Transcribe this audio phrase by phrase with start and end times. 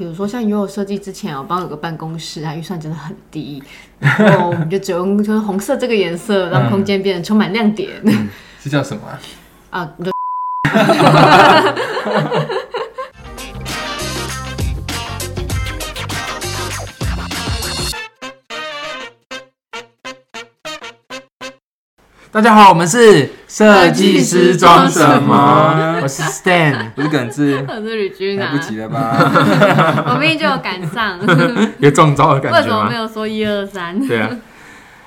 [0.00, 3.62] 比如说像有我设计之前，我帮有个办公室，它预算真的很低，
[3.98, 7.90] 然后我们就只用就是红色这个颜色，让空间变得充满亮点。
[8.58, 9.20] 是叫什么啊？
[9.68, 9.92] 啊，
[22.32, 25.98] 大家好，我们是设计师装什什么么？
[26.00, 29.16] 我是 Stan，我是耿志，我是吕君啊来不，及了吧？
[30.06, 31.18] 我明明就有赶上，
[31.78, 32.94] 有中招的感觉吗为什么没？
[32.94, 33.98] 有说一二三？
[34.06, 34.30] 对啊，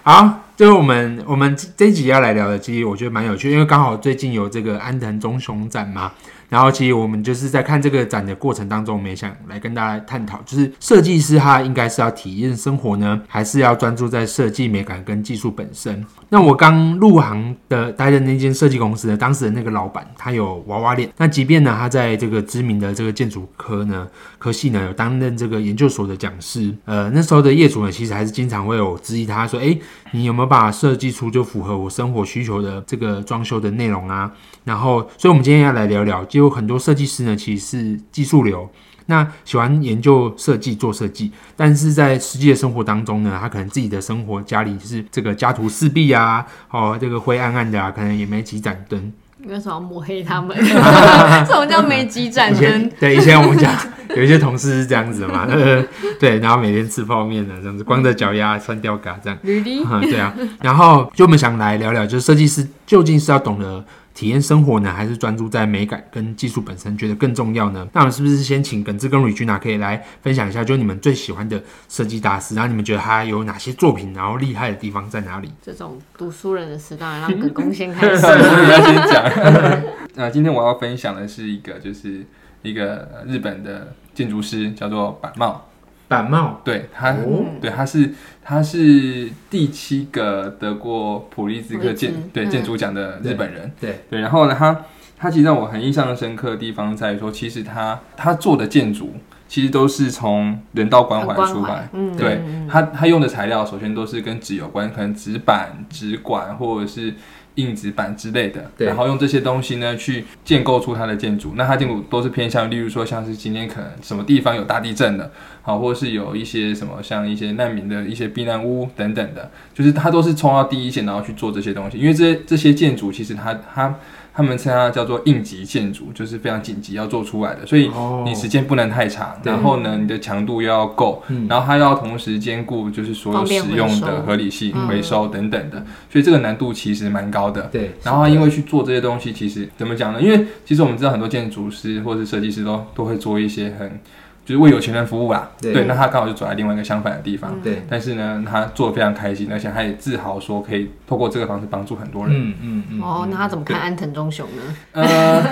[0.04, 6.12] 好，就是我们我们这一集要来聊的，其实我觉得蛮有趣，因为刚好最近有这个安藤忠雄展嘛，
[6.54, 16.06] 然后其实我们就是在看这个展的过程当中，我们也想来跟大家探讨，就是设计师他应该是要体验生活呢，还是要专注在设计美感跟技术本身？
[16.30, 24.08] 那我刚入行的待的那间设计公司呢，当时的那个老板他有娃娃脸，那即便呢他在这个知名的这个建筑科呢
[24.38, 29.80] 科系呢有担任这个研究所的讲师，呃那时候的业主呢其实还是经常会有质疑他说，诶，
[30.14, 34.32] 你有没有把设计出就符合我生活需求的这个装修的内容啊？
[34.64, 38.70] 然后，所以我们今天要来聊聊，就有很多设计师呢其实是技术流。
[39.08, 49.12] 那喜欢研究设计、做设计，但是在实际的生活当中呢，他可能自己的生活家里是这个家徒四壁啊，哦，这个灰暗暗的啊，可能也没几盏灯。
[49.46, 50.56] 你为什么要抹黑他们？
[50.66, 52.92] 什么叫没几盏以前灯？
[53.00, 53.74] 对以前我们讲
[54.16, 55.84] 有一些同事是这样子的嘛，呃，
[56.20, 59.38] 对，然后每天吃泡面的这样子，光着脚丫穿吊嘎这样。
[59.44, 63.84] 对啊，然后就我们想来聊聊，就是设计师究竟是要懂得
[64.14, 67.88] 体验生活呢，还是专注在美感跟技术本身，觉得更重要呢？
[67.94, 75.52] 那我们是不是先请耿志跟瑞君啊，可以来分享一下，就你们最喜欢的设计大师，然后你们觉得他有哪些作品，然后厉害的地方在哪里？
[75.62, 78.18] 这种读书人的事，当然让耿公先开始。
[78.18, 79.84] 所以要先讲。
[80.16, 82.24] 那今天我要分享的是一个，就是
[82.62, 85.70] 一个呃日本的建筑师，叫做板茂。
[86.08, 93.72] 板帽对他，哦对他是他是第七个得过普利兹克建对嗯建筑奖的日本人。
[93.80, 94.82] 对对，然后呢，他
[95.18, 99.14] 他其实让我很印象深刻的地方在于说，其实他他做的建筑
[99.48, 101.88] 其实都是从人道关怀出来。
[101.94, 107.14] 嗯，对嗯他他用的材料，首先都是跟纸有关，可能纸板、纸管或者是
[107.56, 111.54] 硬纸板之类的，然后用这些东西呢去建构出它的建筑。
[111.56, 115.32] 那它建筑都是偏向，例如说像是今天可能什么地方有大地震的，
[115.62, 121.98] 好，或者是有一些什么像一些难民的一些避难屋等等的，就是它都是冲到第一线，然后去做这些东西。
[121.98, 123.96] 因为这些这些建筑其实它它
[124.34, 128.24] 他们称它叫做应急建筑，就是非常紧急要做出来的，所以哦。
[128.26, 129.52] 你时间不能太长，对。
[129.52, 131.48] 然后呢，你的强度又要够，嗯。
[131.50, 135.24] 然后它要同时兼顾就是所有使用的合理性、嗯回收。
[135.34, 137.62] 等等的，所以这个难度其实蛮高的。
[137.72, 140.22] 对，然后他因为去做这些东西，其实怎么讲呢？
[140.22, 144.00] 因为其实我们知道很多建筑师或者是设计师都都会做一些很
[144.46, 145.50] 就是为有钱人服务啦。
[145.62, 147.52] 对那他刚好就走在另外一个相反的地方。
[147.54, 152.36] 嗯对，但是呢，他做的非常开心，而且他也自豪说可以透过这个方式帮助很多人。
[152.36, 154.76] 嗯嗯嗯，哦，那他怎么看安藤忠雄呢？
[154.92, 155.44] 呃，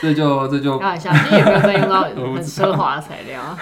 [0.00, 2.02] 这就这就开玩笑，你也没有在用到
[2.34, 3.58] 很奢华的材料啊。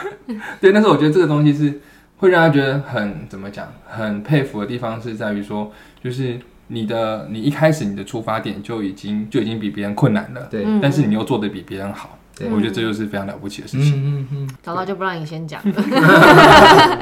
[0.61, 1.81] 对，但是我觉得这个东西是
[2.19, 13.95] 会让他觉得很怎么讲，很佩服的地方是在于说，就是你的你一开始你的出发点就已经就已经比别人困难了，对，嗯但是你又做的比别人好，对我觉得这就是非常了不起的事情。
[13.97, 15.75] 嗯嗯嗯，早知道就不让你先讲了，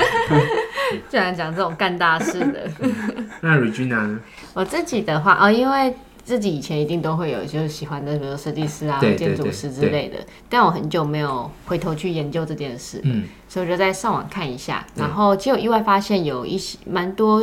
[1.08, 2.70] 竟然讲这种干大事的。
[3.42, 4.18] 那瑞君呢？
[4.54, 10.16] 我自己的话，哦，因为自己以前一定都会有就是喜欢的，比如设计师啊、建筑师之类的，
[10.48, 17.42] 但我很久没有回头去研究这件事，嗯，所以我就在上网看一下，然后其实有意外发现有一些蛮多。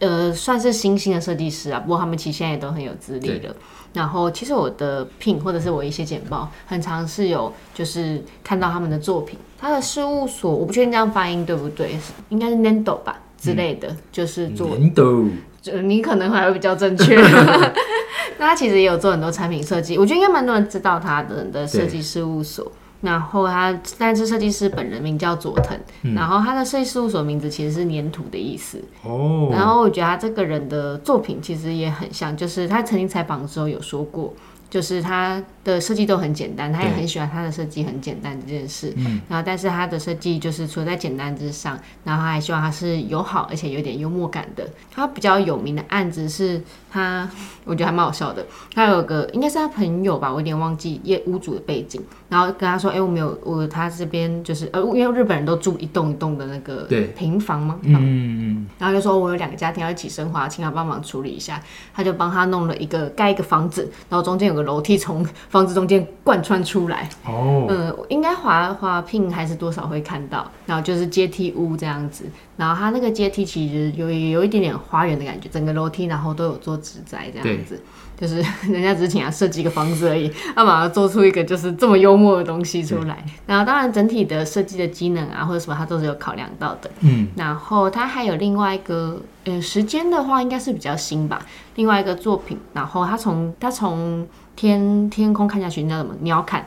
[0.00, 3.54] 呃，算是新兴的设计师啊，不过他们其实现在也都很有资历了。
[3.92, 9.38] 然后，其实我的聘或者是我一些简报，很常是有就是看到他们的作品。
[9.58, 15.28] 他的事务所，我不确定这样发音对不对，应该是 Nendo 吧之类的，就是做 Nando，
[15.60, 17.16] 就你可能还会比较正确。
[18.38, 22.70] 那他其实也有做很多产品设计，我觉得应该蛮多人知道他的的设计事务所。
[23.00, 25.78] 然后他，但是设计师本人名叫佐藤，
[26.14, 28.82] 然后他的设计事务所名字其实是粘土的意思。
[29.02, 34.34] 哦，然后我觉得他这个人的作品其实也很像，就是他曾经采访的时候有说过，
[34.70, 38.94] 就是他的设计都很简单，他也很喜欢他的设计很简单这件事。
[38.96, 44.66] 嗯然后，但是他的设计就是除了在简单之上，然后他还希望他是友好而且有点幽默感的。
[44.90, 47.28] 他比较有名的案子是他，
[47.64, 48.46] 我觉得还蛮好笑的。
[48.72, 61.60] 他有个应该是他朋友吧，我有点忘记业屋主的背景，然后跟他说：“哎、我没有我他这边就是呃，因为日本人都住一栋一栋的那个平房嘛，嗯嗯然后就说我有两个家庭要一起生活，请他帮忙处理一下。
[61.92, 67.08] 他就帮他弄了一个盖一个房子，然后中间有个个楼梯从房子中间贯穿出来。
[67.26, 72.24] 哦，嗯，应该滑滑聘还是多少会看到，然后就是阶梯屋这样子，
[72.56, 77.80] 然后它那个阶梯其实有有一点点花园的感觉，整个楼梯然后都有做植栽这样子，
[78.20, 78.36] 就是
[78.70, 83.24] 人家只是请他设计一个房子而已，他马上做出一个就是这么幽默的东西出来。
[83.46, 86.90] 然后当然整体的设计的机能啊或者什么，他都是有考量到的。
[87.00, 91.40] 嗯，然后他还有另外一个呃时间的话，应该是比较新吧，
[91.76, 96.60] 另外一个作品，然后他从他从天天空看下去，你知道什么鸟瞰。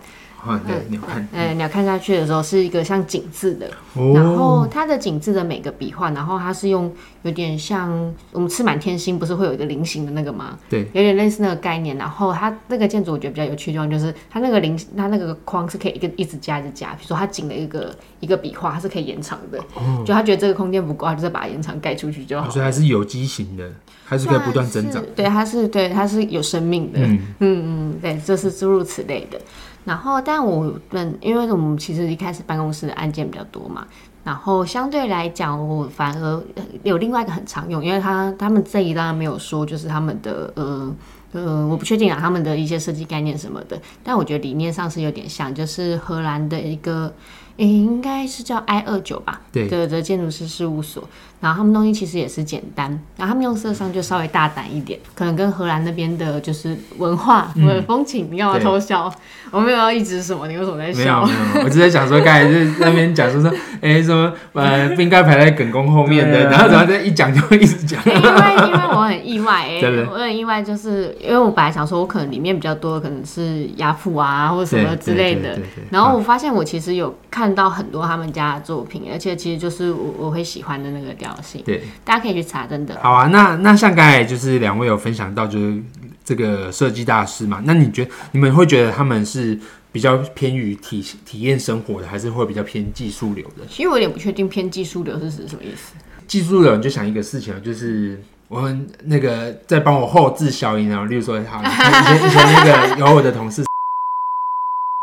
[0.45, 3.67] 啊，对，鸟看，呃，鸟看下去的时候是一个像景字的，
[4.13, 6.91] 然哦，后它的景字的每个笔画，然后它是用
[7.21, 10.59] 有点像我们吃满天星不是会有一个菱形的那个吗？
[10.69, 11.97] 对，有点类似那个概念。
[11.97, 19.59] 然后它那个建筑我觉得比较有趣的地方就是它那个菱，它那个框是可以一个一直加一直加，比如说它紧的一个一个笔画，它是可以延长的。
[20.05, 22.49] 就他觉得这个空间不够，他就再把它延长盖出去就好。
[22.49, 23.71] 所以还是有机型的，
[24.03, 25.01] 还是可以不断增长。
[25.15, 26.99] 对，它是对，它是有生命的。
[26.99, 29.39] 嗯嗯嗯，对，这是诸如此类的。
[29.85, 33.85] 然后，但我们因为我们其实一开始办公室的案件比较多嘛，
[34.23, 40.95] 然后相对来讲，我反而呃有另外一个很常用，因为他他们这一当然没有说就是他们的呃
[41.33, 47.13] 呃，我不确定啊，他们的一些设计概念什么的，但我觉得理念上是有点像，就是荷兰的一个。
[47.57, 51.07] 诶，应该是叫 I 二九吧，对的的建筑师事务所，
[51.39, 58.27] 然后他们东西其实也是简单，然后他们用色上就稍微大胆一点，可能跟荷兰那边的就是文化或者风情。
[58.31, 59.13] 你干嘛对偷笑？
[59.51, 61.23] 我没有要一直什么，你为什么在没有笑？
[61.23, 66.51] 没有，我只是想说，刚才就是在那边讲说说，哎、什么呃不应该排在耿公后面的， 啊。
[66.51, 67.99] 然后然后再一讲就会一直讲。
[68.05, 69.81] 因为因为我很意外 哎、
[70.11, 75.57] 我很意外，就是因为我本来想说，我可能里面比较多的可能是雅谱啊或者什么之类的。
[75.89, 82.95] 然后我发现我其实有看到很多他们家的作品，而且其实就是我我会喜欢的那个调性，对，大家可以去查，真的。
[83.01, 85.81] 好啊，那那像刚才就是两位有分享到，就是
[86.23, 89.57] 这个设计大师嘛，那你觉得你们会觉得他们是
[89.91, 93.65] 比较偏于体体验生活的，还是会比较偏技术流的？
[93.69, 95.93] 其实我有点不确定偏技术流是指什么意思。
[96.27, 103.63] 技术流你就想一个事情，就是我们那个在帮我后置消音啊，例如说，好，以前以前那个有我的同事。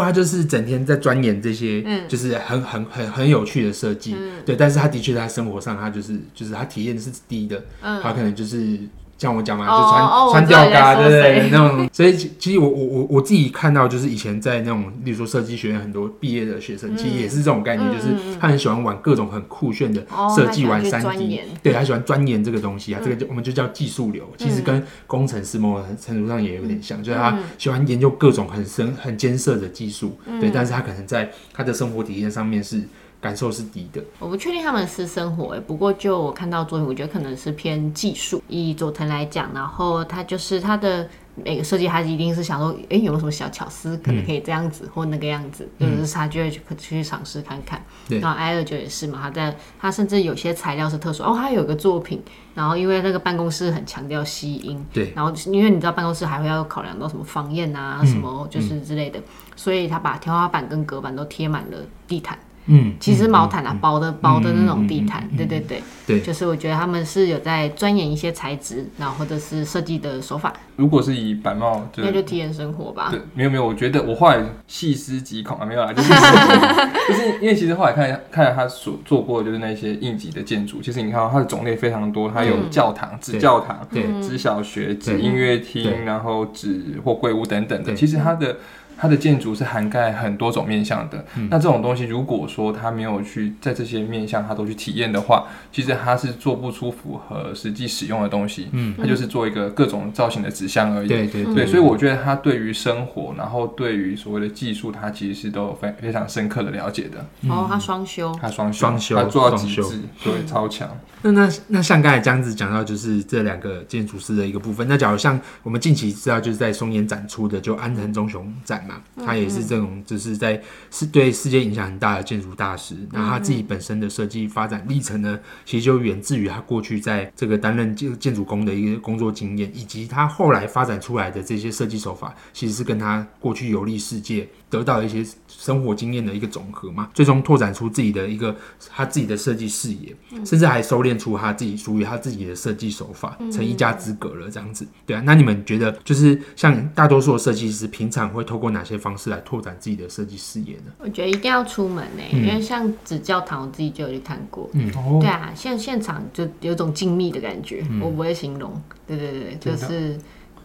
[0.02, 4.56] 他就是整天在钻研这些，嗯就是很很很很有趣的设计，对。
[4.56, 8.78] 但是他的确在生活上，他就是就是他体验是低的，嗯他可能就是
[9.20, 11.40] 像我讲嘛，哦就穿、穿吊嘎，对对说谁。
[11.40, 11.88] 对，那种。
[11.93, 32.81] 所以其其实我我我我自己看到，就是以前在那种，例如说设计学院很多毕业的学生，其实也是这种概念，嗯就是他很喜欢玩各种很酷炫的哦设计，玩三 D，对他喜欢钻研这个东西啊，这个就我们就叫技术流，其实跟工程师某种程度上也有点像，就是他喜欢研究各种很深很艰涩的技术，对，但是他可能在他的生活体验上面是
[33.20, 38.43] 感受是低的，我不确定他们私生活欸，不过就我看到作品，我觉得可能是偏技术。
[38.49, 47.84] 以佐藤来讲，然后他就是他的每个设计，他一定是想说，哎、有没有什么小巧思，可能可以这样子、或那个样子，就是他就会去去尝试看看。
[48.08, 52.22] 对然后 I 二九也是嘛，他在他甚至有些材料是特殊哦，他有一个作品，
[52.55, 59.20] 然后因为那个办公室很强调吸音，对，然后因为你知道办公室还会要考量到什么防焰啊，什么就是之类的，
[59.55, 61.76] 所以他把天花板跟隔板都贴满了
[62.08, 62.38] 地毯。
[62.67, 66.21] 嗯，其实毛毯啊，薄的薄的那种地毯，对对对，对。
[66.21, 73.09] 就是我觉得他们是有在钻研一些材质，然后或者是设计的手法，如果是以板帽，就那就体验生活吧。
[73.11, 76.09] 对，没有没有，我觉得我后来细思极恐啊，没有啦，就是
[77.09, 82.70] 就是因为其实后来看看了他所做过的就是那些应急的建筑，其实你看到它的种类非常多，它有嗯。
[82.70, 84.05] 教堂、纸教堂、对。
[84.23, 85.82] 纸小学、纸音乐对。
[85.82, 88.58] 厅，然后纸或柜屋等等的，其实它的。
[89.01, 101.09] 它的建筑是涵盖很多种面向的，嗯那这种东西如果说他没有去在这些面向他都去体验的话，其实他是做不出符合实际使用的东西，嗯，他就是做一个各种造型的纸箱而已。
[101.09, 107.25] 对对对，所以我觉得他对于生活，然后对于所谓的技术，他其实是都有非非常深刻的了解的。
[107.49, 109.83] 哦，他双修，他双修，双修他做到极致，
[110.23, 110.87] 对，超强。
[111.23, 114.87] 那那那像刚才这样子讲到，就是这两个建筑师的一个部分。
[114.89, 122.97] 那假如像我们近期知道，就是在松岩展出的，就安藤忠雄展嘛，他也是这种就是在是对世界影响很大的建筑大师。
[123.13, 138.56] 那他自己本身的设计发展历程呢，其实就源自于他过去在这个担任建建筑工的一个工作经验，以及他后来发展出来的这些设计手法，其实是跟他过去游历世界得到一些生活经验的一个总和嘛，最终拓展出自己的一个
[138.89, 144.86] 他自己的设计视野，甚至还收敛出他自己属于他自己的设计手法，成一家之隔了这样子。
[145.05, 150.93] 对啊，那你们觉得就是像大多数的设计师，平常会透过哪些方式来拓展自己的设计视野呢？
[150.98, 154.70] 我觉得一定要出门呢、因为像纸教堂，我自己就有去看过。
[154.94, 158.72] 哦对啊，像现场就有种静谧的感觉，我不会形容。
[159.06, 160.17] 对对对，就是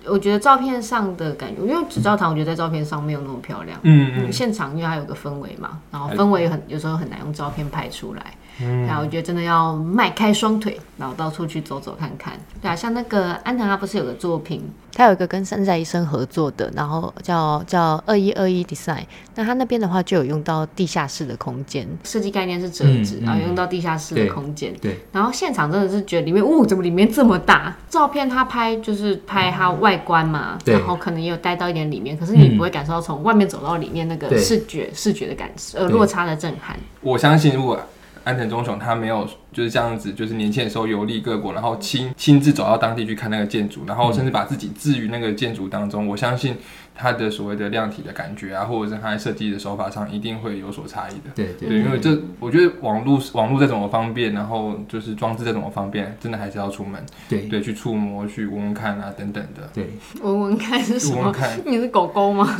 [0.07, 3.79] 我觉得照片上的感觉，因为纸教堂我觉得在照片上没有那么漂亮。
[3.83, 8.33] 嗯嗯，现场因为它有个氛围嘛，然后氛围很有时候很难用照片拍出来。
[8.61, 12.33] 嗯然后我觉得真的要迈开双腿，然后到处去走走看看。
[12.61, 19.03] 对啊，像那个安藤他不是有个作品，他有一个跟山寨医生合作的，然后叫叫二一二一 design。
[19.35, 24.73] 那他那边的话就有用到地下室的空间，设计概念是折纸，然后用到地下室的空间。
[24.81, 27.75] 对，然后现场真的是觉得里面，哦，怎么里面这么大？
[27.89, 36.77] 照片他拍就是拍它外观嘛，对然后可能也有带到一点里面，可是你不会感受到从外面走到里面那个对视觉视觉的感受，呃，落差的震撼。
[37.01, 37.79] 我相信，如果
[38.25, 46.57] 安藤忠雄他没有就是这样子，就是年轻的时候游历各国，然后亲亲自走到当地去看那个建筑，然后甚至把自己置于那个建筑当中，我相信
[46.93, 51.29] 他的所谓的量体的感觉啊，或者是他在设计的手法上，一定会有所差异的。
[51.33, 59.69] 对对对，因为这我觉得网络网络再怎么方便，然后就是装置再怎么方便，真的还是要出门，对对，去触摸、去闻闻看啊等等的。
[59.73, 59.91] 对。
[60.21, 61.15] 闻闻看是什么？
[61.15, 62.57] 闻闻看， 你是狗狗吗？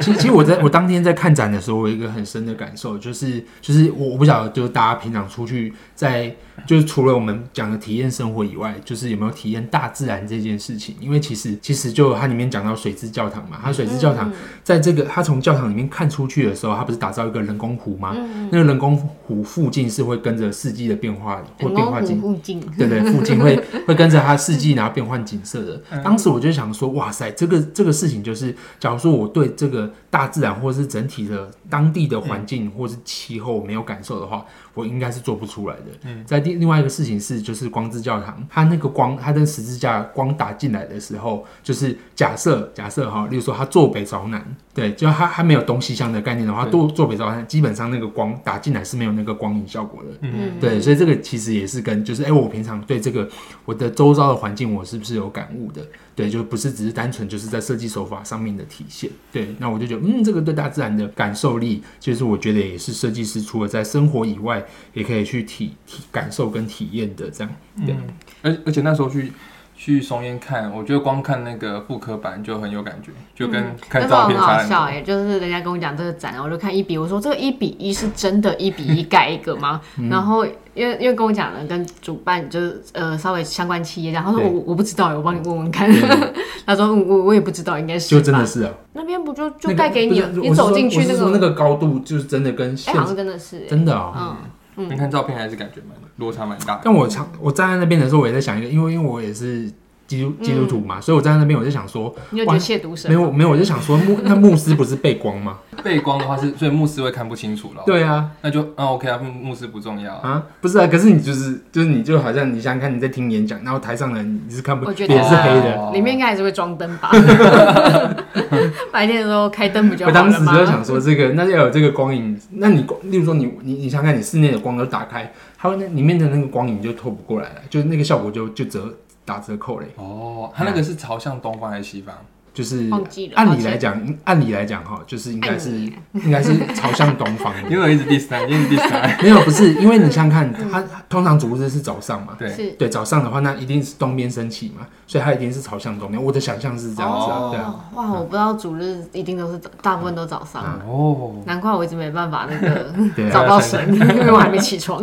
[0.00, 6.34] 其实其实我在我当天在看展的时候，我有一个很深的感受，就是就是我我不晓得，就是大家平常出去在
[6.66, 10.94] 就是除了我们讲的体验生活以外，就是有没有体验大自然这件事情？
[11.00, 18.14] 因为其实其实就它里面讲到水之教堂嘛，它水之教堂在这个它从教堂里面看出去的时候，它不是打造一个人工湖吗？
[18.50, 25.82] 那个人工湖附近是会跟着四季的变化或变化景附近，对对，附近会 会跟着它四季，然后变换景色的。
[26.02, 36.10] 当时我就想说，哇塞，这个这个事情就是，假如说我对这个大自然或是整体的当地的环境或是气候没有感受的话，我应该是做不出来的。
[36.24, 50.08] 在第另外一个事情是，就是光之教堂，它那个光，它的十字架光打进来的时候，就是假设假设哈，例如说它坐北朝南，对，就它它没有东西向的概念的话，都坐坐北朝南，基本上那个光打进来是没有那个光影效果的。
[50.22, 53.28] 嗯，对，所以这个其实也是跟就是，哎、我平常对这个
[53.64, 55.82] 我的周遭的环境，我是不是有感悟的？
[56.18, 59.08] 对，就不是只是单纯就是在设计手法上面的体现。
[59.30, 67.54] 对，那我就觉得，嗯，这个对大自然的感受力，其实我觉得也是设计师除了在生活以外，也可以去体体感受跟体验的这样。
[67.86, 68.08] 对嗯，
[68.42, 69.30] 而而且那时候去
[69.80, 74.64] 去松烟看，我觉得光看那个复刻版就很有感觉，就跟看照片差很多。
[74.64, 79.80] 好笑哎、就是人家跟我讲这个展，我就看一比，我说这个一比一是真的一比一盖一个吗？
[79.96, 80.08] 嗯。
[80.08, 80.44] 然后
[80.74, 85.88] 因为因为跟我讲了跟主办就是呃稍微相关企业讲，他说我我不知道，我帮你问问看。
[86.66, 94.50] 他说嗯我我也不知道，应该是就真的是啊，那边不就就那个盖给你了，你走进去那个，那个高度，就是真的跟哎、现好像真的是、欸，真的啊、嗯
[94.86, 96.82] 你看照片还是感觉蛮落差蛮大的。
[96.84, 99.70] 但我常我站在那边的时候，我也在想一个，因为因为我也是
[100.08, 103.08] 基督基督徒嘛，所以我站在那边我就想说，你有觉得亵渎神？
[103.08, 105.58] 没有没有，我就想说牧那牧师不是背光吗？
[105.84, 110.28] 背光的话是，所以牧师会看不清楚了。，对啊，那就啊 OK 啊，牧牧师不重要啊。
[110.30, 115.76] 啊，不是啊，可是你就是就是你就好像你想想看你在听演讲，然后台上的人你是看不，我觉得脸是黑的。
[115.76, 117.10] 哦里面应该还是会装灯吧？
[118.90, 120.30] 白天的时候开灯不就我好了我？
[120.30, 128.92] 当时就想说这个，那要有这个光影，那你例如说你你你想想看，你室内的光都打开，它会那里面的那个光影就透不过来了，就是那个效果就就折
[129.28, 129.86] 打折扣嘞。
[129.96, 132.14] 哦，他那个是朝向东方还是西方？
[132.54, 132.90] 就是
[133.36, 135.70] 按理来讲，按理来讲哈，就是应该是
[136.12, 137.62] 应该是朝向东方的。
[137.70, 139.06] 因为我一直 diss 他，一直 diss 他。
[139.22, 146.20] 没有，不是，因为你想想看，它它通常主日是早上嘛，对，是对，早上的话，那一定是东边升起嘛，所以它一定是朝向东边。
[146.20, 147.60] 我的想象是这样子对
[147.96, 152.92] 哇，我不知道主日一定都是早大部分都早上，哦，难怪我一直没办法那个
[153.30, 155.00] 找到神，因为我还没起床。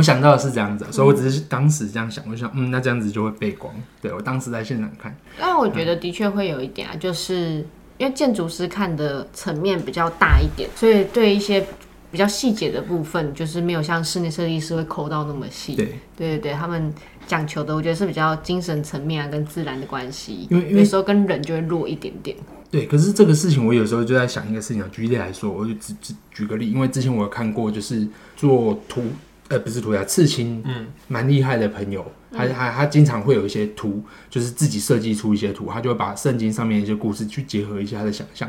[0.00, 3.70] 我想到的是这样子啊，所以我只是当时这样想，我就想，嗯，那这样子就会背光。
[4.00, 7.62] 对我当时在现场看，但我觉得的确会有一点啊，就是
[7.98, 11.66] 因为建筑师看的层面比较大一点，所以对一些
[12.10, 15.74] 比较细节的部分，就是没有像室内设计师会抠到那么细。
[15.74, 15.84] 对，
[16.16, 16.90] 对对对，他们
[17.26, 20.48] 讲求的，我觉得是比较精神层面啊，跟自然的关系。
[20.48, 22.34] 因为因为有时候跟人就会弱一点点。
[22.70, 24.88] 对，可是这个事情我有时候就在想一个事情啊。
[24.90, 29.02] 举例来说，我就只只举个例，因为之前我有看过，就是做图，
[29.50, 38.48] 呃，不是涂鸦，刺青，嗯，蛮厉害的朋友，他他他经常会有一些图，就是自己设计出一些图，他就会把圣经上面一些故事去结合一些他的想象。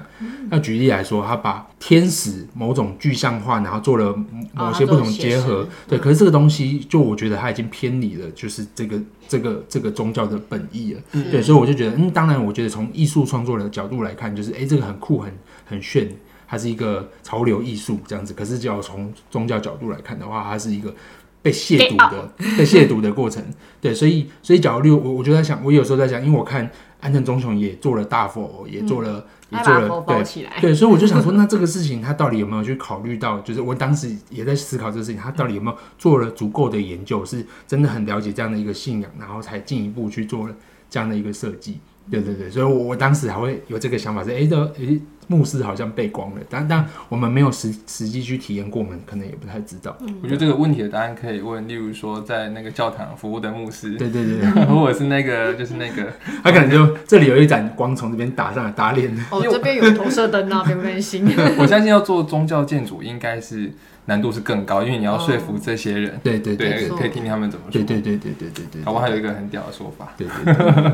[0.51, 4.15] 那举例来说，他把天使某种具象化，然后做了
[4.53, 5.97] 某某些不同结合，对。
[5.97, 11.01] 可是这个东西，就我觉得他已经偏离了，就是这个这个这个宗教的本意了。
[11.31, 15.33] 对，所以我就觉得，嗯，当然，我觉得从艺术创作的角度来看，就是哎、诶这个很酷，很
[15.65, 16.07] 很炫，
[16.51, 18.33] 它是一个潮流艺术这样子。
[18.33, 20.93] 可是，只要从宗教角度来看的话，它是一个
[21.41, 23.41] 被亵渎的、被亵渎的过程。
[23.79, 30.61] 对，所以，所以假如我我就在想，我有时候在想，因为我看安藤忠雄也做了大佛，也做了，也做了，对。
[30.61, 33.39] 对，所以我就想说， 那这个事情他到底有没有去考虑到？
[33.39, 40.53] 就是我当时也在思考这个事情，他到底有没有做了足够的研究，是真的很了解这样的一个信仰，然后才进一步去做了
[40.89, 41.79] 这样的一个设计。
[42.09, 44.99] 对对对，所以我我当时还会有这个想法是，哎，这诶
[45.31, 49.95] 牧师好像背光了，但但我们没有实实际去体验过，我们可能也不太知道。
[50.21, 56.11] 我觉得这个问题的答案可以问，例如说在那个教堂服务的牧师，对对对对， 或者是那个就是那个，
[56.43, 59.09] 他可能就这里有一盏光从这边打上来打脸。
[59.31, 61.25] 哦，这边有投射灯啊，别担心。
[61.57, 63.71] 我相信要做宗教建筑应该是
[64.05, 67.71] 难度是更高，因为你要说服这些人，对对对对，可以听听他们怎么说。
[67.71, 70.91] 对对对对对对对，好吧，还有一个很屌的说法，对对对。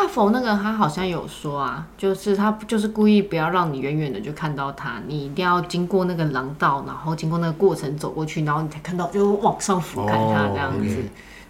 [0.00, 11.02] 大佛那个他好像有说啊，就是他就是故意不要让你远远的就看到他，你一定要经过那个廊道，然后经过那个过程走过去，然后你才看到，就往上俯瞰他这样子。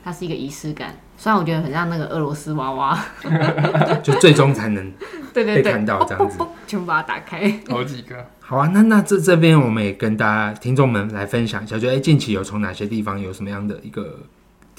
[0.02, 2.98] 它是一个仪式感，虽然我觉得很像那个俄罗斯娃娃，
[4.02, 4.92] 就最终才能
[5.32, 7.60] 对对对看到这样子， 全部把它打开。
[7.68, 8.16] 好几个。
[8.40, 14.18] 好啊，那那这这边我们也跟大家听众们来分享一下，就哎近期有从哪些地方有什么样的一个。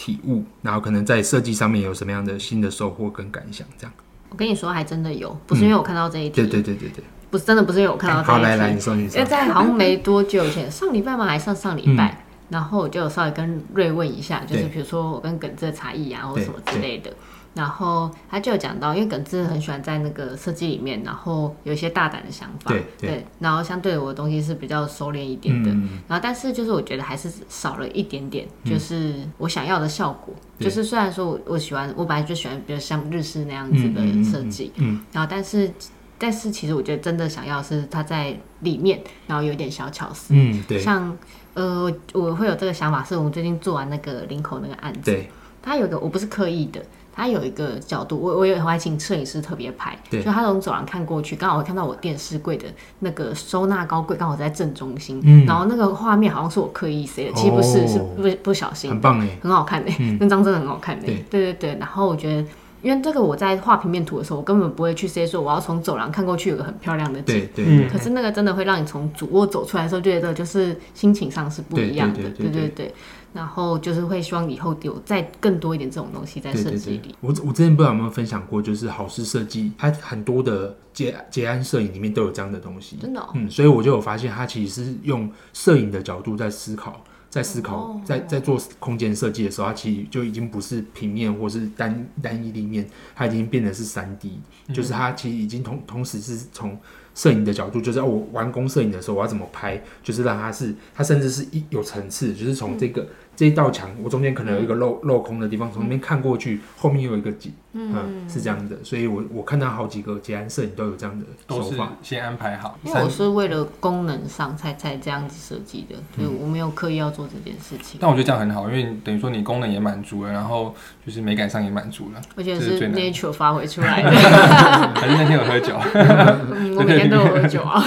[0.02, 3.68] 体悟，然后可能在设计上面有什么样的新的收获跟感想？
[3.78, 3.94] 这样，
[4.30, 8.32] 我跟你说，还真的有，不是因为我看到这一题，对对对对对，不是真的不是因为我看到这一题。
[8.32, 11.28] 好，来来，你说你说，因为在好像没多久前，上礼拜吗？
[11.28, 17.14] 还上上礼拜，然后我就稍微跟瑞问一下，就是比如说我跟耿志的差异啊，或什么之类的。
[17.54, 23.26] 然后他就有讲到，因为耿志很喜欢在那个设计里面，然后有一些大胆的想法，对对。
[23.40, 25.70] 然后相对我的东西是比较收敛一点的，
[26.08, 30.34] 然后但是就是我觉得还是少了一点点，就是我想要的效果。
[30.60, 35.02] 就是虽然说我我喜欢，我本来就喜欢比较像日式那样子的设计，嗯。
[35.12, 35.70] 然后但是
[36.18, 40.80] 但是其实我觉得真的想要是它在里面，然后有点小巧思，嗯，对。
[40.80, 41.18] 像
[41.54, 45.30] 呃，我会有这个想法，是我们最近做完那个领口那个案子，对。
[45.62, 46.82] 它有个我不是刻意的。
[47.14, 52.66] 它有一个角度，我我也还请摄影师特别拍，就他从走廊看过去，刚好看到我电视柜的
[53.00, 62.48] 那个收纳高柜刚好在正中心，然后那个画面好像是我刻意塞的，其实不是，是不不小心，很棒哎，很好看哎，那张真的很好看哎，对对对，然后我觉得。
[62.82, 67.48] 因为这个我在画平面图的时候，我根本不会去 say 说我要从走廊看过去有个很漂亮的景。
[67.54, 67.88] 对对。
[67.88, 72.24] 可是那个真的会让你从主卧走出来的时候，觉得就是心情上是不一样的。
[72.32, 72.92] 对对对。
[73.34, 77.16] 然后就是会希望以后有再更多一点这种东西在设计里。
[77.22, 82.98] 我我之前不知道有没有分享过，就是好事设计，它很多的结结案摄影里面都有这样的东西。
[82.98, 83.26] 真的。
[83.34, 87.04] 嗯，所以我就有发现，它其实是用摄影的角度在思考。
[87.32, 94.40] 在思考，在在做空间设计的时候，它其实就已经不是平面或是单单一立面，它已经变得是三 D，
[94.72, 96.78] 就是它其实已经同同时是从
[97.16, 103.08] 摄影的角度，就是我完工摄影的时候我要怎么拍，就是让它是它甚至是一有层次，就是从这个。
[103.42, 112.78] 这一道墙，我中间可能有一个镂镂空的地方，从那边看过去，后面又有一个景，嗯，是这样的，所以我我看到好几个捷安摄影都有这样的手法，先安排好。
[112.84, 117.98] 因为我是为了功能上才才这样子设计的，所以我没有刻意要做这件事情。
[118.00, 122.22] 但我觉得这样很好，因为等于说你功能也满足了，然后就是美感上也满足了。
[122.36, 124.12] 我觉得是 nature 发挥出来的。
[124.94, 125.74] 还是那天有喝酒？
[126.78, 127.84] 我每天都有喝酒啊。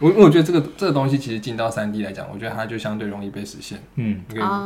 [0.00, 3.80] 我因为我觉得这个这个东西其实进到三 D 来讲，我觉得它就相对容易被实现。
[3.94, 4.22] 嗯，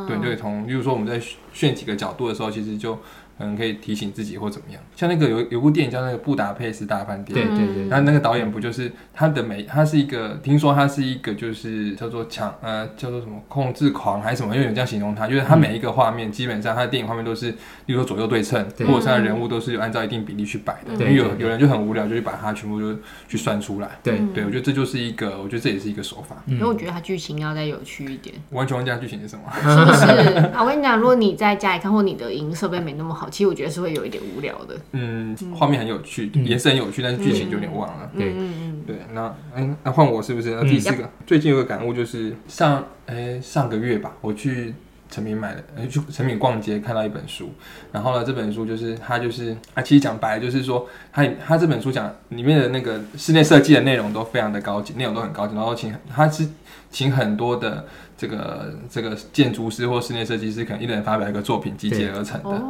[0.09, 1.21] 对对从，比如说我们在
[1.53, 2.99] 炫几个角度的时候，其实就。
[3.37, 22.97] 可能可以提醒自己或怎么样，像那个有有部电影叫那个布达佩斯大饭店，对对对，那那个导演不就是他的每他是一个，听说他是一个就是叫做强呃叫做什么控制狂还是什么，有人这样形容他，就是他每一个画面基本上他的电影画面都是，例如说左右对称，或者他的人物都是按照一定比例去摆的，因为有有人就很无聊，就去把它全部就
[23.29, 30.51] 去算出来，对对，我觉得这就是一个，我觉得这也是一个手法，因为我觉得它剧情要再有趣一点，完全忘记剧情是什么，是不是？
[30.59, 34.05] 我跟你讲，如果你在家里看或你的影音设备没那么好，其实我觉得是会有。
[34.05, 38.11] 一点无聊的，嗯，画面很有趣，颜色很有趣，但是剧情就有点忘了。
[38.15, 40.51] 对，嗯嗯，对，那，嗯，那换我是不是？
[40.51, 44.75] 那第四个，最近有个感悟就是上，哎，上个月吧，我去
[45.09, 47.51] 成品买了，去成品逛街看到一本书，
[47.93, 56.47] 然后呢，这本书就是它就是啊，其实讲白就是说，它它这本书讲里面的那个室内设计的内容都非常的高级，内容都很高级，然后请它是
[56.91, 57.87] 请很多的。
[58.17, 62.63] 这个这个建筑师或室内设计师可能一人发表一个作品集结而成的，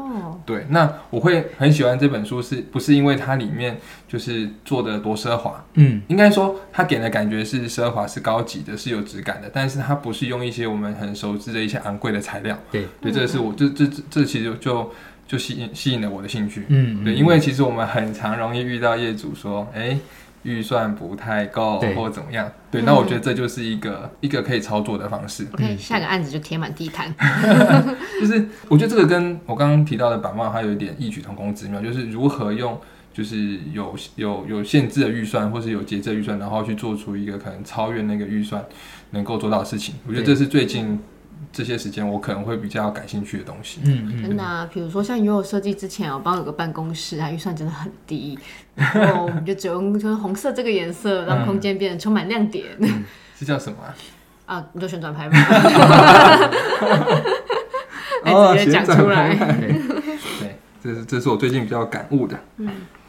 [0.46, 0.64] 对。
[0.70, 3.78] 那我会很喜欢这本书，是不是因为它里面
[4.08, 5.62] 就是做的多奢华？
[5.74, 12.58] 嗯，应该说它给的感觉是奢华、是高级的、是有质感的，但是它不是用一些我们很熟知的一些昂贵的材料。
[12.70, 14.92] 对，对，这是我这这这其实就
[15.28, 16.64] 就吸引吸引了我的兴趣。
[16.68, 19.98] 嗯，对，因为其实我们很常容易遇到业主说，哎。
[20.44, 22.50] 预算不太够，或怎么样？
[22.70, 25.46] 对，那我觉得这就是一个一个可以操作的方式。
[25.52, 27.12] OK，下个案子就贴满地毯。
[28.20, 32.78] 就是我觉得这个跟我刚刚提到的板帽，它有一点异曲同工之妙，就是如何用
[33.12, 38.64] 就是有有有限制的预算，或是有节制预算，然后去做出一个可能超越那个预算
[39.10, 39.94] 能够做到的事情。
[40.06, 40.98] 我觉得这是最近
[41.52, 43.80] 这些时间我可能会比较感兴趣的东西。
[43.84, 48.38] 嗯嗯真的啊，比如说像游泳设计之前，我帮有个办公室，啊预算真的很低，
[48.74, 52.66] 然后我们就只用就是红色这个颜色，让空间变得充满亮点。
[53.38, 53.94] 是叫什么啊？
[54.46, 55.36] 啊，你就旋转排吧。
[58.24, 59.34] 哎，直接讲出来。
[59.34, 59.72] 对。
[60.40, 62.38] 对，这是这是我最近比较感悟的。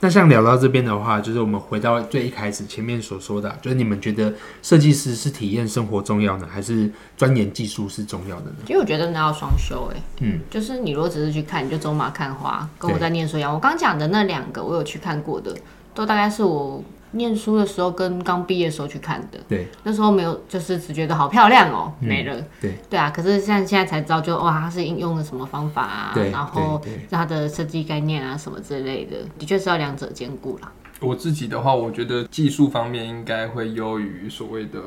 [0.02, 4.32] 那像聊到这边的话，就是我们回到最一开始前面所说的啊，就是你们觉得
[4.62, 8.58] 设计师是体验生活重要呢，还是钻研技术是重要的呢？
[8.68, 13.54] 其实我觉得那要双修哎、嗯，就是你如果只是去看，你就走马看花，跟我在念书一样。
[13.54, 15.56] 我刚讲的那两个，我有去看过的，
[15.94, 16.84] 都大概是我
[17.16, 19.40] 念书的时候跟刚毕业的时候去看的。
[19.48, 22.36] 对，那时候没有，就是只觉得好漂亮哦、没了。
[22.62, 23.10] 对，对啊。
[23.10, 30.72] 可是现在现在才知道就，哇，它是应用了什么方法啊对，然后它的设计概念啊什么之类的，的确是要两者兼顾啦。
[31.02, 34.80] 我自己的话，我觉得技术方面应该会优于所谓的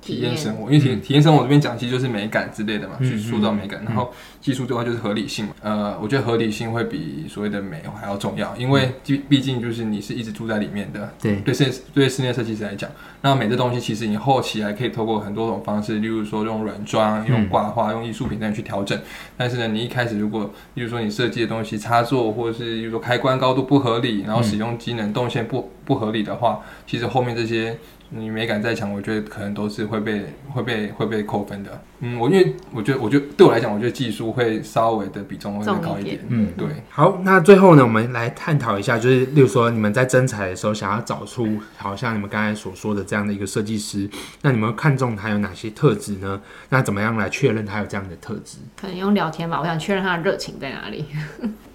[0.00, 3.84] 体验生活，因为体体验生活这边讲其实就是美感之类的嘛，嗯去塑造美感。
[3.84, 4.12] 然后
[4.46, 12.88] 技术的话就是合理性嘛，呃，我觉得合理性会比所谓的美还要重要，因为毕毕竟就是你是一直住在里面的，对，对室对室内设计师来讲，
[13.22, 18.96] 那美这东西其实你后期还可以透过很多种方式，例如说用软装、用挂画、用艺术品这样去调整。
[19.36, 27.76] 但是呢，你一开始如果，例如说你设计的东西插座或者是例如说开关高度不合理，然后使用机能动线不不合理的话，其实后面这些
[28.10, 31.82] 你美感再强，我觉得可能都是会被会被会被扣分的。
[32.00, 36.20] 嗯，我因为我觉得我觉得对我来讲，我觉得技术会稍微的比重会高一点。
[36.28, 36.68] 嗯，对。
[36.90, 44.08] 好，那最后呢，我们来探讨一下，就是例如说你们在征才的时候，想要找出好像你们刚才所说的这样的一个设计师，
[44.42, 46.40] 那你们看中他有哪些特质呢？
[46.68, 48.58] 那怎么样来确认他有这样的特质？
[48.78, 51.06] 可能用聊天吧，我想确认他的热情在哪里。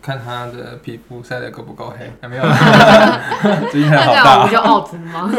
[0.02, 2.42] 看他的皮肤晒得够不够黑，还没有，
[3.70, 4.92] 最近还好大那这样我们。
[4.92, 5.32] 就 out 吗？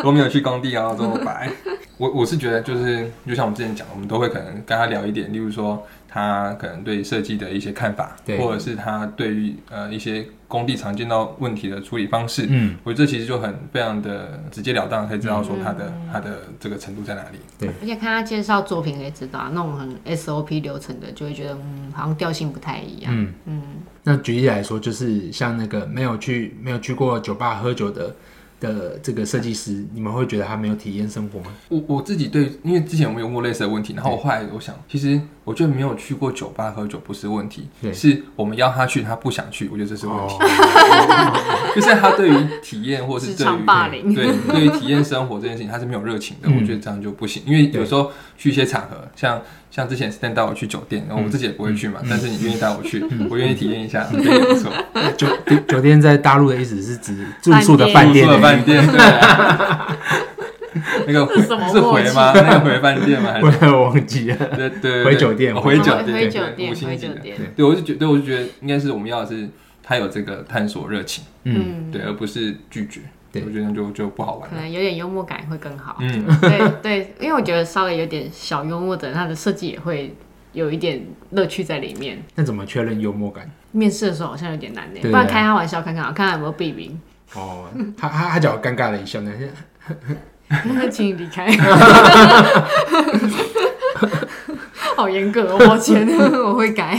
[0.04, 1.50] 我没有去工地啊，这么白。
[1.98, 12.46] 我我是觉得就是，就像我们之前讲，我们都会可能跟他聊一点，例如说他可能对设计的一些看法，对或者是他对于呃一些工地常见到问题的处理方式。
[12.48, 17.38] 嗯，我觉得这其实就很非常的直截了当，可以知道说他的、嗯他的这个程度在哪里。
[17.58, 23.12] 对而且看他介绍作品可以知道，那种很 SOP 流程的，就会觉得嗯，好像调性不太一样。
[23.14, 23.62] 嗯嗯，
[24.02, 28.14] 那举例来说，就是像那个没有去没有去过酒吧喝酒的
[28.72, 31.46] 的这个设计师，你们会觉得他没有体验生活吗？
[31.68, 40.34] 我我自己对，因为之前我们有过类似的问题，然后我后来我想，其实我觉得没有去过酒吧喝酒不是问题，是我们邀他去，他不想去，我觉得这是问题。
[40.40, 46.48] 哦， 就是他对于体验或是对于对对于体验生活这件事情，他是没有热情的。
[46.48, 54.72] 嗯我觉得这样就不行，因为有时候去一些场合，像像之前 Stan 带我去酒店，然后我自己也不会去嘛，但是你愿意带我去，我愿意体验一下，我觉得也不错。
[55.16, 55.28] 酒
[55.68, 59.96] 酒店在大陆的意思是指住宿的饭店住宿的饭店，对啊。
[61.06, 62.32] 那个是什么是回吗？
[62.34, 63.32] 那个回饭店吗？
[63.32, 64.36] 还是我我忘记了。
[64.56, 66.74] 对对对回酒店哦回酒店回，酒店。
[66.74, 67.36] 回酒店。
[67.56, 69.48] 对，我就觉对，我就觉得应该是我们要的是
[69.82, 73.00] 他有这个探索热情，嗯，嗯，对，而不是拒绝。
[73.32, 74.48] 对我觉得就就不好玩。
[74.48, 75.96] 可能有点幽默感会更好。
[76.00, 80.14] 嗯，对对，因为我觉得稍微有点小幽默的，它的设计也会
[80.52, 82.22] 有一点乐趣在里面。
[82.34, 83.50] 那怎么确认幽默感？
[83.72, 86.98] 面试的时候好像有点难呢，对不然开他玩笑看看，看看有没有避名。
[87.34, 87.66] 哦，
[87.98, 89.30] 他他他脚尴尬了一笑，那
[90.90, 91.46] 请你离开。
[94.96, 96.98] 好严格哦，抱歉，我会改。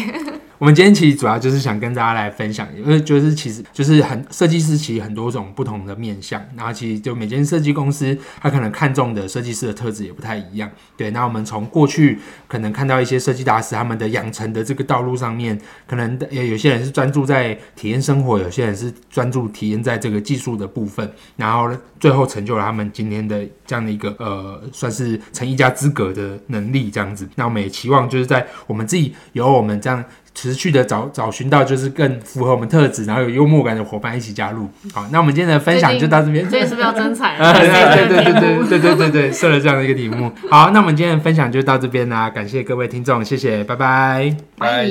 [0.59, 10.69] 我们今天其实主要就是想跟大家来分享，因为就是其实就是很设计师其实很多种不同的面向，然后其实就每间设计公司它可能看重的设计师的特质也不太一样。
[10.95, 12.17] 对，那我们从过去
[12.47, 27.29] 可能看到一些设计大师他们的养成的这个道路上面，可能也有些人是专注在体验生活，有些人是专注体验在这个技术的部分，然后最后成就了他们今天的这样的一个呃算是成一家之隔的能力这样子。
[27.35, 30.03] 那我们也期望就是在我们自己有我们这样。
[30.37, 34.69] 持续的找找寻到就是更符合我们特质，然后有幽默感的伙伴一起加入。
[34.93, 36.47] 好，那我们今天的分享就到这边。
[36.47, 37.33] 这也是不是要征才？
[37.41, 40.31] 啊，对对对对对对对对对，设了这样的一个题目。
[40.47, 44.35] 好，那我们今天的分享就到这边啦，感谢各位听众，谢谢，拜拜。
[44.59, 44.87] 拜。